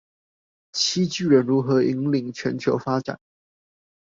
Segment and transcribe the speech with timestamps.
[0.71, 3.19] 七巨人如何引領全球發展